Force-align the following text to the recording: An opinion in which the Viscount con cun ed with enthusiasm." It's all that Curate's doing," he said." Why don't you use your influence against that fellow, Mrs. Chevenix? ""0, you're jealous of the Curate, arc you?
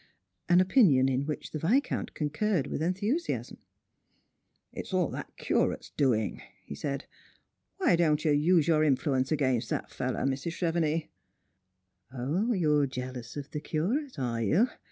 An 0.49 0.59
opinion 0.61 1.07
in 1.07 1.27
which 1.27 1.51
the 1.51 1.59
Viscount 1.59 2.15
con 2.15 2.29
cun 2.31 2.53
ed 2.57 2.65
with 2.65 2.81
enthusiasm." 2.81 3.59
It's 4.73 4.95
all 4.95 5.09
that 5.09 5.37
Curate's 5.37 5.91
doing," 5.91 6.41
he 6.65 6.73
said." 6.73 7.05
Why 7.77 7.95
don't 7.95 8.25
you 8.25 8.31
use 8.31 8.67
your 8.67 8.83
influence 8.83 9.31
against 9.31 9.69
that 9.69 9.91
fellow, 9.91 10.21
Mrs. 10.21 10.53
Chevenix? 10.53 11.07
""0, 12.15 12.53
you're 12.53 12.87
jealous 12.87 13.37
of 13.37 13.51
the 13.51 13.59
Curate, 13.59 14.17
arc 14.17 14.43
you? 14.45 14.69